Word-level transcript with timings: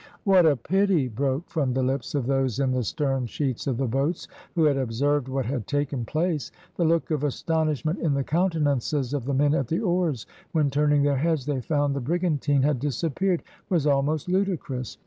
"What 0.23 0.47
a 0.47 0.55
pity!" 0.55 1.07
broke 1.07 1.47
from 1.47 1.73
the 1.75 1.83
lips 1.83 2.15
of 2.15 2.25
those 2.25 2.57
in 2.57 2.71
the 2.71 2.81
stern 2.83 3.27
sheets 3.27 3.67
of 3.67 3.77
the 3.77 3.85
boats, 3.85 4.27
who 4.55 4.63
had 4.63 4.75
observed 4.75 5.27
what 5.27 5.45
had 5.45 5.67
taken 5.67 6.05
place; 6.05 6.51
the 6.75 6.83
look 6.83 7.11
of 7.11 7.23
astonishment 7.23 7.99
in 7.99 8.15
the 8.15 8.23
countenances 8.23 9.13
of 9.13 9.25
the 9.25 9.35
men 9.35 9.53
at 9.53 9.67
the 9.67 9.79
oars, 9.81 10.25
when, 10.53 10.71
turning 10.71 11.03
their 11.03 11.17
heads, 11.17 11.45
they 11.45 11.61
found 11.61 11.93
the 11.95 11.99
brigantine 12.01 12.63
had 12.63 12.79
disappeared, 12.79 13.43
was 13.69 13.85
almost 13.85 14.27
ludicrous. 14.27 14.97